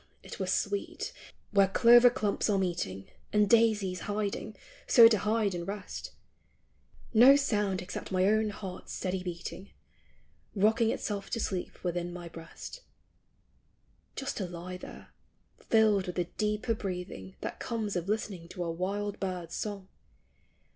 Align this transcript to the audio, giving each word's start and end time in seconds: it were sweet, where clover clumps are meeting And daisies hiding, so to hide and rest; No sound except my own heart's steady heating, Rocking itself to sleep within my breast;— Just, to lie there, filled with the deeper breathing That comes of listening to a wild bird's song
it 0.23 0.39
were 0.39 0.47
sweet, 0.47 1.13
where 1.51 1.67
clover 1.67 2.09
clumps 2.09 2.49
are 2.49 2.57
meeting 2.57 3.05
And 3.31 3.47
daisies 3.47 3.99
hiding, 3.99 4.55
so 4.87 5.07
to 5.07 5.19
hide 5.19 5.53
and 5.53 5.67
rest; 5.67 6.09
No 7.13 7.35
sound 7.35 7.83
except 7.83 8.11
my 8.11 8.25
own 8.25 8.49
heart's 8.49 8.93
steady 8.93 9.19
heating, 9.19 9.69
Rocking 10.55 10.89
itself 10.89 11.29
to 11.29 11.39
sleep 11.39 11.83
within 11.83 12.11
my 12.11 12.27
breast;— 12.29 12.81
Just, 14.15 14.37
to 14.37 14.47
lie 14.47 14.77
there, 14.77 15.09
filled 15.59 16.07
with 16.07 16.15
the 16.15 16.23
deeper 16.23 16.73
breathing 16.73 17.35
That 17.41 17.59
comes 17.59 17.95
of 17.95 18.09
listening 18.09 18.47
to 18.47 18.63
a 18.63 18.71
wild 18.71 19.19
bird's 19.19 19.53
song 19.53 19.87